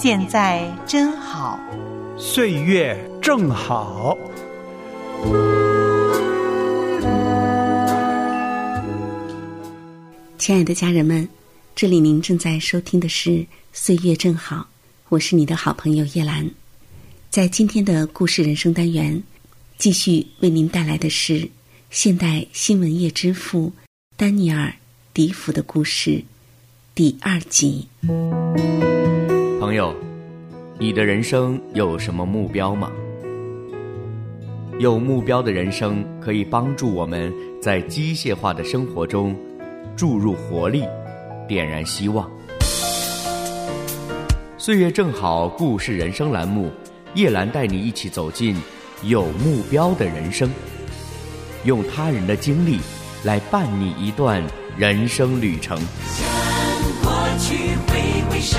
[0.00, 1.58] 现在真好，
[2.16, 4.16] 岁月正好。
[10.38, 11.28] 亲爱的家人们，
[11.74, 13.30] 这里您正在收听的是
[13.72, 14.58] 《岁月正好》，
[15.08, 16.48] 我是你的好朋友叶兰。
[17.28, 19.20] 在今天的故事人生单元，
[19.78, 21.50] 继续为您带来的是
[21.90, 23.72] 现代新闻业之父
[24.16, 24.68] 丹尼尔·
[25.12, 26.22] 迪福的故事
[26.94, 27.88] 第二集。
[29.58, 29.92] 朋友，
[30.78, 32.92] 你的人生有什么目标吗？
[34.78, 39.34] 有目标的人生可以帮助我们在机械化的生活中
[39.96, 40.84] 注入活力，
[41.48, 42.30] 点燃希望。
[44.56, 46.70] 岁月正好，故事人生栏目，
[47.14, 48.56] 叶兰带你一起走进
[49.02, 50.48] 有目标的人生，
[51.64, 52.78] 用他人的经历
[53.24, 54.40] 来伴你一段
[54.76, 55.76] 人生旅程。
[56.06, 56.28] 向
[57.02, 57.56] 过去
[57.88, 58.58] 挥挥手，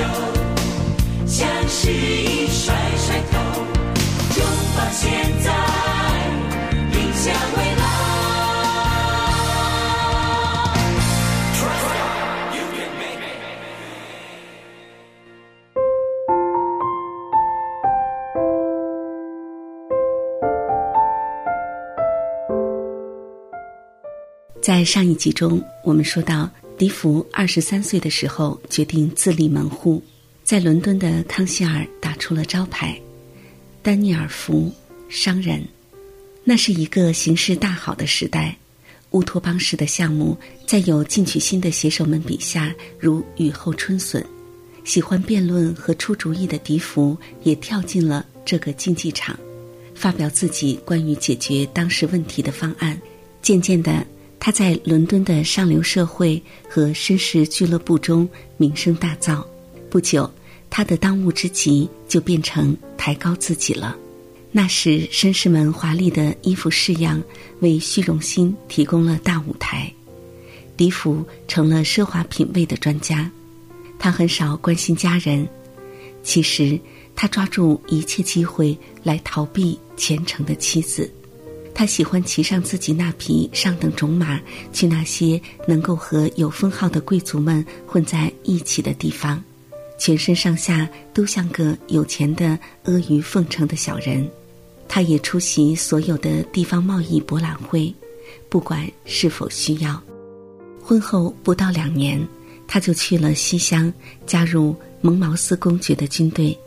[1.30, 3.38] 向失意甩甩头，
[4.35, 4.44] 拥
[4.75, 5.08] 抱现
[5.44, 5.53] 在。
[6.91, 7.83] 迎向未来
[24.59, 30.02] 在上一集中，我们说到，迪福二十三岁的时候决定自立门户，
[30.50, 33.00] 在伦敦的康希尔打出了招牌——
[33.83, 34.73] 丹尼尔福
[35.08, 35.64] 商人。
[36.44, 38.58] 那是一个形势大好的时代，
[39.11, 44.26] 乌托邦式的项目在有进取心的写手们笔下如雨后春笋。
[44.83, 49.39] 喜欢辩论和出主意的迪福也跳进了这个竞技场，
[49.93, 52.99] 发表自己关于解决当时问题的方案。
[53.43, 54.04] 渐渐的，
[54.39, 58.27] 他在伦敦的上流社会和绅士俱乐部中
[58.58, 59.45] 名声大噪。
[59.92, 60.31] 不久，
[60.69, 63.95] 他的当务之急就变成抬高自己了。
[64.52, 67.21] 那时，绅士们华丽的衣服式样
[67.59, 69.91] 为虚荣心提供了大舞台。
[70.75, 73.30] 迪福成了奢华品味的专家，
[73.99, 75.47] 他很少关心家人。
[76.23, 76.80] 其实，
[77.15, 81.11] 他抓住一切机会来逃避虔诚的妻子。
[81.75, 84.39] 他喜欢骑上自己那匹上等种马，
[84.73, 89.41] 去那些能够和有封号的贵族们混在一起的地方，
[89.99, 94.27] 全身上下都像个有钱的阿谀奉承的小人。
[94.87, 97.93] 他也出席所有的地方贸易博览会，
[98.49, 100.02] 不管是否需要。
[100.82, 102.20] 婚后不到两年，
[102.67, 103.93] 他就去了西乡，
[104.26, 106.58] 加入蒙茅斯公爵的军队。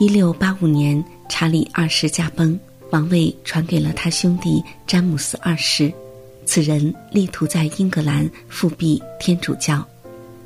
[0.00, 2.58] 一六八五年，查理二世驾崩，
[2.90, 5.92] 王位传给了他兄弟詹姆斯二世。
[6.44, 9.86] 此人力图在英格兰复辟天主教。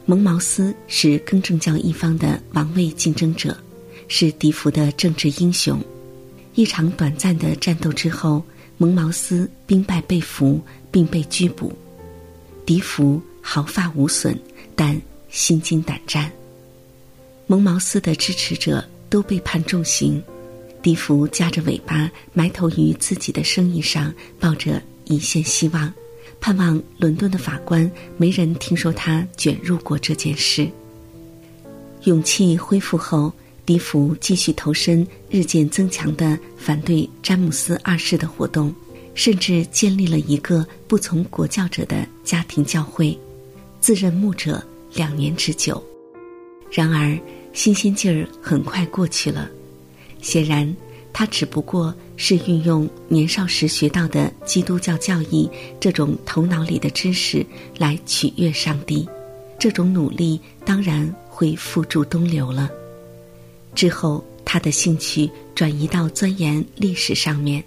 [0.06, 3.56] 蒙茅斯是更正教一方的王位竞争者，
[4.06, 5.80] 是迪福的政治英雄。
[6.54, 8.44] 一场短暂的战斗之后，
[8.76, 10.60] 蒙茅斯兵败被俘，
[10.90, 11.72] 并被拘捕。
[12.66, 14.38] 迪福毫发无损，
[14.76, 15.00] 但
[15.30, 16.30] 心惊胆战。
[17.46, 20.22] 蒙茅斯的支持者都被判重刑，
[20.82, 25.90] 迪福夹着尾巴埋头于自己的生意上，抱着一线希望，
[26.44, 30.68] 盼望伦敦的法官没人听说他卷入过这件事。
[32.02, 33.32] 勇气恢复后。
[33.64, 38.70] 迪福继续投身日渐增强的反对詹姆斯二世的活动，
[39.14, 43.18] 甚至建立了一个不从国教者的家庭教会，
[43.80, 44.62] 自任牧者
[44.92, 45.82] 两年之久。
[46.70, 47.18] 然而，
[47.54, 49.48] 新鲜劲儿很快过去了。
[50.20, 50.76] 显然，
[51.10, 55.50] 他只不过是运用年少时学到的基督教教义
[55.80, 57.44] 这种头脑里的知识
[57.78, 59.08] 来取悦上帝。
[59.58, 62.70] 这种努力当然会付诸东流了。
[63.74, 67.62] 之后，他的兴趣转移到钻研历史上面，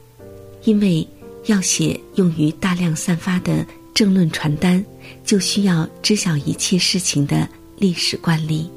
[0.64, 1.06] 因为
[1.46, 4.84] 要写用于大量散发的政论传单，
[5.26, 7.48] 就需要知晓一切事情的
[7.78, 8.70] 历史惯例。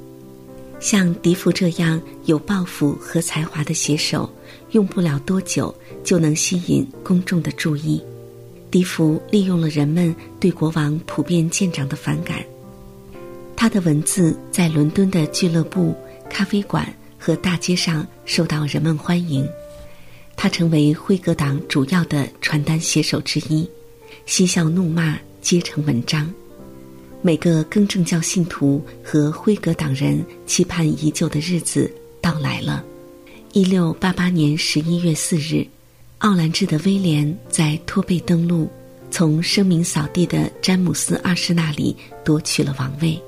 [0.80, 4.28] 像迪福这样有抱负和才华的写手，
[4.72, 5.72] 用不了多久
[6.02, 8.02] 就能吸引公众的注意。
[8.70, 12.44] 迪福利用了人们对国王普遍见长的反感，
[13.54, 15.94] 他的文字在伦敦的俱乐部、
[16.28, 16.92] 咖啡馆。
[17.22, 19.46] 和大街上受到人们欢迎。
[20.36, 23.68] 他成为辉格党主要的传单写手之一，
[24.24, 26.32] 嬉笑怒骂皆成文章。
[27.22, 32.82] 每个更正教信徒和辉格党人期盼已久的日子到来了。
[33.52, 35.66] 一六八八年十一月四日，
[36.18, 38.70] 奥兰治的威廉在托贝登陆，
[39.10, 41.94] 从声名扫地的詹姆斯二世那里
[42.24, 43.20] 夺取了王位。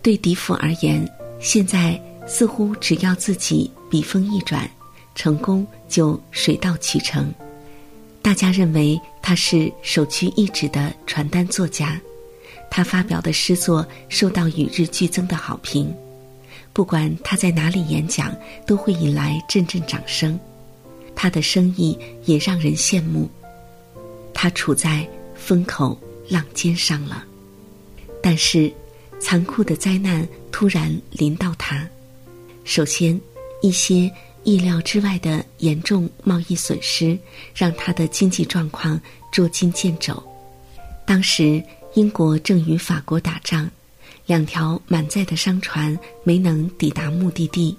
[0.00, 1.04] 对迪福而言，
[1.40, 4.70] 现在似乎只要自己笔锋一转，
[5.16, 7.34] 成功就水到渠成。
[8.22, 12.00] 大家认为他是首屈一指的传单作家。
[12.70, 15.92] 他发表的诗作受到与日俱增的好评，
[16.72, 18.32] 不管他在哪里演讲，
[18.66, 20.38] 都会引来阵阵掌声。
[21.16, 23.28] 他的生意也让人羡慕。
[24.32, 25.04] 他处在
[25.34, 25.98] 风口
[26.28, 27.24] 浪尖上了，
[28.22, 28.72] 但是
[29.18, 31.88] 残酷的灾难突然临到他。
[32.64, 33.20] 首先，
[33.62, 34.08] 一些
[34.44, 37.18] 意料之外的严重贸易损失
[37.54, 39.00] 让他的经济状况
[39.32, 40.22] 捉襟见肘。
[41.06, 41.60] 当时。
[41.94, 43.68] 英国正与法国打仗，
[44.26, 47.76] 两条满载的商船没能抵达目的地。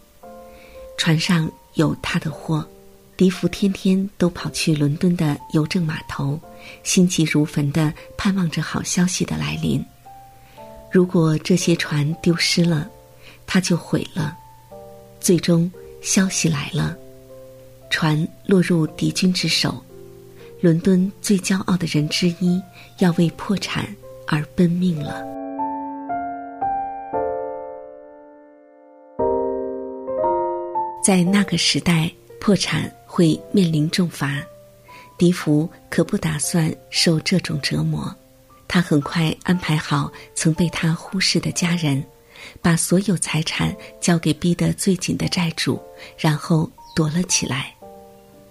[0.97, 2.67] 船上有他的货，
[3.15, 6.39] 迪福天天都跑去伦敦的邮政码头，
[6.83, 9.83] 心急如焚的盼望着好消息的来临。
[10.91, 12.89] 如果这些船丢失了，
[13.45, 14.35] 他就毁了。
[15.21, 15.71] 最终，
[16.01, 16.97] 消息来了，
[17.89, 19.81] 船落入敌军之手，
[20.61, 22.61] 伦敦最骄傲的人之一
[22.99, 23.85] 要为破产。
[24.31, 25.25] 而奔命了。
[31.03, 34.39] 在那个时代，破产会面临重罚，
[35.17, 38.15] 迪福可不打算受这种折磨。
[38.67, 42.03] 他很快安排好曾被他忽视的家人，
[42.61, 45.81] 把所有财产交给逼得最紧的债主，
[46.19, 47.73] 然后躲了起来。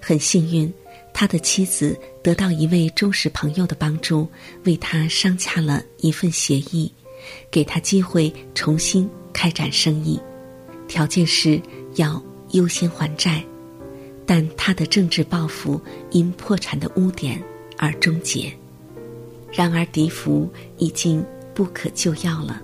[0.01, 0.75] 很幸运。
[1.21, 4.29] 他的妻子得到一位忠实朋友的帮助，
[4.63, 6.89] 为他商洽了一份协议，
[7.51, 10.21] 给他机会重新开展生意，
[10.87, 11.61] 条件是
[11.97, 12.23] 要
[12.53, 13.45] 优先还债，
[14.25, 15.81] 但他的政治抱负
[16.13, 17.43] 因破产的污点
[17.77, 18.53] 而终结。
[19.51, 21.21] 然而，迪福已经
[21.53, 22.63] 不可救药了，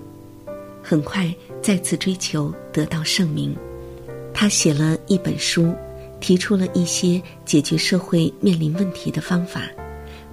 [0.81, 1.29] 很快
[1.61, 3.53] 再次追求得到盛名，
[4.33, 5.75] 他写了一本书。
[6.19, 9.63] 提出了一些解决社会面临问题的方法，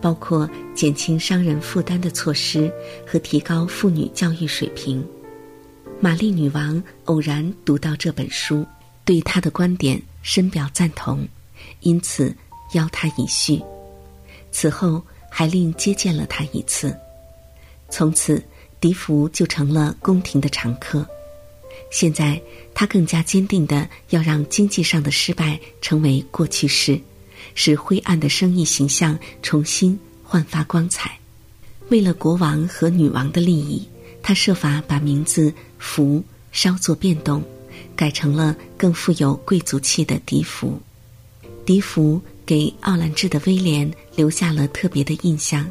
[0.01, 2.73] 包括减轻商人负担的措施
[3.07, 5.05] 和提高妇女教育水平。
[6.01, 8.67] 玛丽女王偶然读到这本书，
[9.05, 11.27] 对他的观点深表赞同，
[11.81, 12.35] 因此
[12.75, 13.63] 邀他一叙。
[14.51, 16.97] 此后还另接见了他一次。
[17.89, 18.43] 从此，
[18.81, 21.07] 迪福就成了宫廷的常客。
[21.93, 22.41] 现在，
[22.73, 26.99] 他更加坚定的要让经济上的失败成为过去式，
[27.55, 31.19] 使灰暗的生意形象重新焕发光彩。
[31.91, 33.87] 为了国王和女王的利益，
[34.23, 37.45] 他设法把名字“福”稍作变动，
[37.95, 40.81] 改成了更富有贵族气的“迪福”。
[41.67, 45.69] 迪福给奥兰治的威廉留下了特别的印象，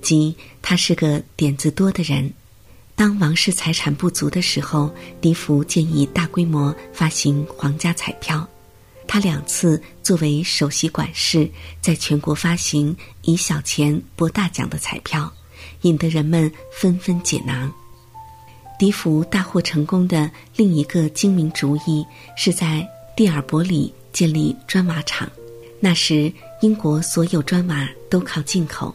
[0.00, 2.32] 即他是个点子多的人。
[2.94, 8.46] 当王室财产不足的时候，迪福建议大规模发行皇家彩票。
[9.08, 11.50] 他两次作为首席管事，
[11.80, 15.30] 在全国发行以小钱博大奖的彩票，
[15.82, 17.70] 引得人们纷纷解囊。
[18.78, 25.30] 迪福大获成功的另一个精明主意，是在蒂尔伯里建立砖瓦厂。
[25.80, 28.94] 那时，英国所有砖瓦都靠进口。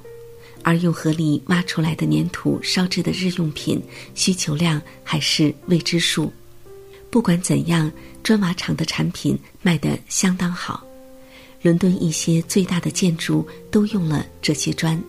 [0.68, 3.82] 而用河里挖出来的粘土烧制的日用品，
[4.16, 6.30] 需求量还是未知数。
[7.10, 7.90] 不管怎样，
[8.22, 10.86] 砖瓦厂的产品卖得相当好。
[11.62, 15.02] 伦敦一些最大的建筑都用了这些砖，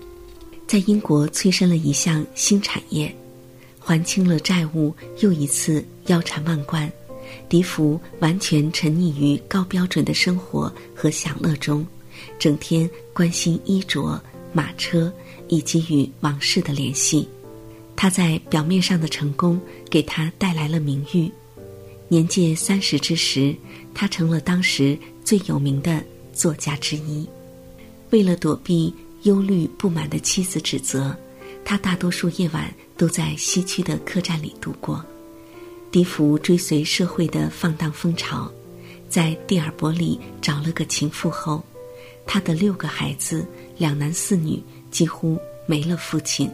[0.69, 3.13] 在英国催生了一项新产业，
[3.81, 6.89] 还清了债务，又一次腰缠万贯。
[7.49, 11.85] 迪福完全沉溺于高标准的生活和享乐中，
[12.39, 14.23] 整天关心衣着、
[14.53, 15.13] 马车。
[15.49, 17.29] 以及与王室的联系，
[17.97, 21.31] 他在表面上的成功给他带来了名誉。
[22.09, 23.55] 年届三十之时，
[23.93, 26.03] 他成了当时最有名的
[26.33, 27.27] 作家之一。
[28.11, 31.15] 为了躲避忧虑不满的妻子指责，
[31.65, 35.05] 他大多数夜晚都在西区的客栈里度过。
[35.91, 38.51] 迪福追随社会的放荡风潮，
[39.09, 41.63] 在蒂尔伯里找了个情妇后，
[42.27, 44.63] 他的六个孩子，两男四女。
[44.91, 46.51] 几乎没了父亲，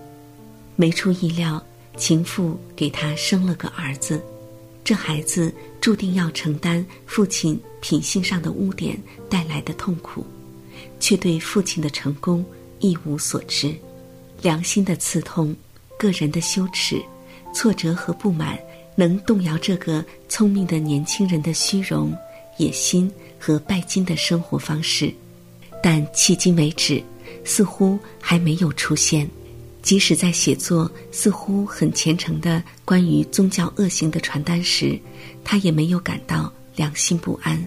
[0.77, 1.65] 没出意料，
[1.97, 4.23] 情妇给他生了个儿子。
[4.83, 9.01] 这孩子注定要承担父亲品性上的污点
[9.31, 10.27] 带来的痛苦，
[11.01, 12.45] 却对父亲的成功
[12.81, 13.75] 一无所知。
[14.43, 15.57] 良心的刺痛，
[15.99, 17.03] 个人的羞耻，
[17.55, 18.59] 挫折和不满，
[18.95, 22.13] 能动摇这个聪明的年轻人的虚荣、
[22.59, 25.11] 野心和拜金的生活方式。
[25.83, 27.03] 但迄今为止，
[27.43, 29.29] 似乎还没有出现。
[29.83, 34.99] 即使在写作似乎很虔诚的关于宗教恶行的传单时，
[35.45, 37.63] 他也没有感到良心不安。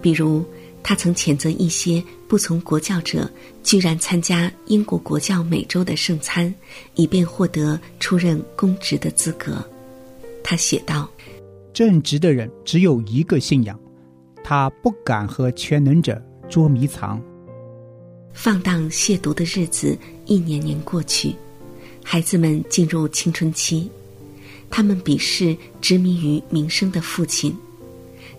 [0.00, 0.44] 比如，
[0.84, 3.28] 他曾谴责一些不从国教者
[3.64, 6.54] 居然参加英国国教每周的圣餐，
[6.94, 9.56] 以便获得出任公职的资格。
[10.44, 11.10] 他写道
[11.74, 13.76] ：“正直的人只有一个信仰，
[14.44, 17.20] 他不敢和全能者捉迷藏。”
[18.32, 21.34] 放荡亵渎的日子一年年过去。
[22.04, 23.88] 孩子们进入青春期，
[24.70, 27.54] 他们鄙视执迷于名声的父亲。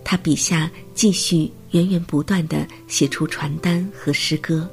[0.02, 4.68] 他笔下继续源源不断的写出传单和诗歌，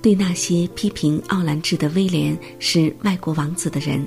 [0.00, 4.06] 对那些批评奥兰治的威廉是外国王子的人，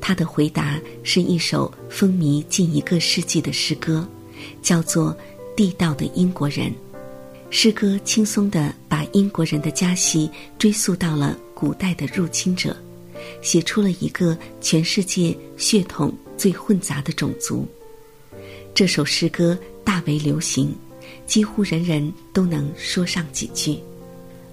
[0.00, 4.08] 他的回答是一首风靡近一个世纪的诗歌，
[4.62, 5.12] 叫做
[5.54, 6.68] 《地道的英国人》。
[7.54, 10.28] 诗歌轻松的把英国人的家系
[10.58, 12.74] 追溯到了古代的入侵者。
[13.42, 17.68] 写出了一个全世界血统最混杂的种族。
[18.74, 20.74] 这首诗歌大为流行，
[21.26, 23.78] 几乎人人都能说上几句。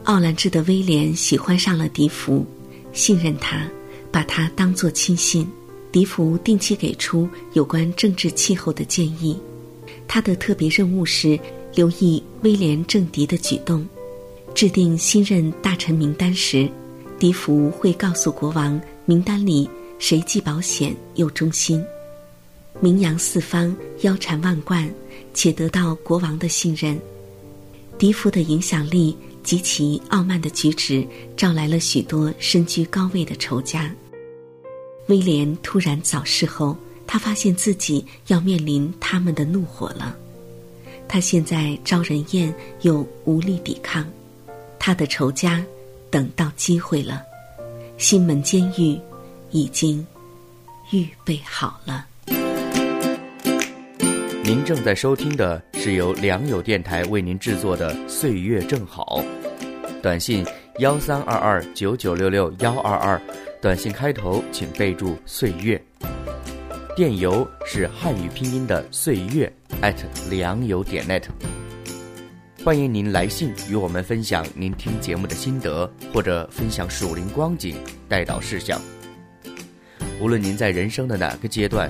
[0.03, 2.45] 奥兰治的威廉喜欢上了笛福，
[2.91, 3.65] 信任他，
[4.11, 5.47] 把他当作亲信。
[5.89, 9.39] 笛福定期给出有关政治气候的建议。
[10.05, 11.39] 他的特别任务是
[11.79, 13.87] 留意威廉政敌的举动，
[14.53, 16.69] 制定新任大臣名单时。
[17.17, 21.81] 笛福会告诉国王名单里谁既保险又忠心，
[22.81, 24.93] 名扬四方，腰缠万贯，
[25.33, 26.99] 且得到国王的信任。
[27.97, 31.07] 笛福的影响力及其傲慢的举止，
[31.37, 33.89] 招来了许多身居高位的仇家。
[35.07, 36.75] 威廉突然早逝后，
[37.07, 40.13] 他发现自己要面临他们的怒火了。
[41.09, 44.05] 他现在招人厌又无力抵抗，
[44.79, 45.61] 他的仇家。
[46.11, 47.21] 等到机会了，
[47.99, 48.99] 新门监狱
[49.51, 50.03] 已经
[50.91, 52.03] 预备好了。
[54.43, 59.21] 您正在收听的是由良友电台为您制作的《岁月正好》，
[60.01, 60.43] 短信
[60.79, 63.21] 幺三二二九九六六幺二二，
[63.61, 65.79] 短信开头请备注“岁月”，
[66.99, 69.49] 电邮是汉语拼音的“岁月”@
[70.29, 71.23] 良友点 net。
[72.61, 77.77] 欢迎您来信与我们分享您听节目的心得，或者分享属灵光景、
[78.09, 78.81] 带导事项。
[80.19, 81.89] 无论您在人生的哪个阶段，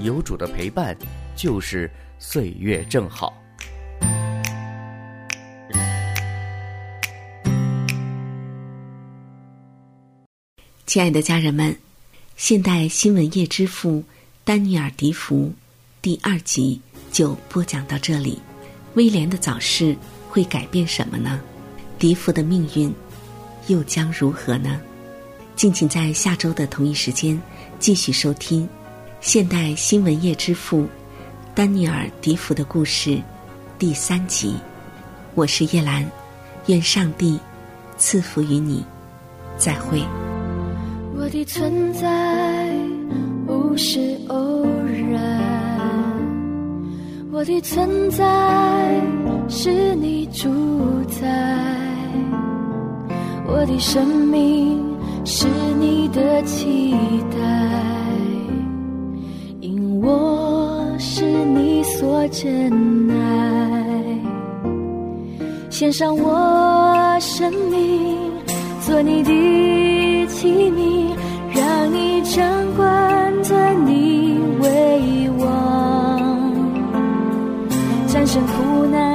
[0.00, 0.96] 有主的陪伴
[1.36, 1.88] 就是
[2.18, 3.32] 岁月正好。
[10.84, 11.76] 亲爱的家人们，
[12.34, 14.02] 现代新闻业之父
[14.48, 15.52] 丹尼尔·迪福
[16.00, 16.80] 第二集
[17.12, 18.40] 就播讲到这里。
[18.94, 19.94] 威廉的早逝
[20.26, 21.38] 会改变什么呢？
[21.98, 22.90] 迪福的命运
[23.66, 24.80] 又将如何呢？
[25.54, 27.38] 敬请在下周的同一时间
[27.78, 28.64] 继续收听
[29.20, 30.88] 《现代新闻业之父
[31.54, 33.10] 丹尼尔·迪福的故事》
[33.78, 34.54] 第三集。
[35.34, 36.10] 我是叶兰，
[36.68, 37.38] 愿上帝
[37.98, 38.82] 赐福于你。
[39.58, 40.02] 再会。
[41.14, 42.74] 我的存在
[43.78, 44.64] 是偶
[45.12, 45.22] 然。
[47.32, 49.00] 我的存在
[49.48, 50.48] 是你主
[51.08, 51.28] 宰，
[53.46, 54.84] 我的生命
[55.24, 55.46] 是
[55.78, 56.92] 你的期
[57.30, 57.38] 待，
[59.60, 64.18] 因我是你所珍爱，
[65.70, 68.18] 献上我生命
[68.80, 71.14] 做你的器皿，
[71.54, 72.44] 让你掌
[72.76, 73.17] 管
[73.48, 76.52] 尊你为王。
[78.06, 79.07] 战胜苦难。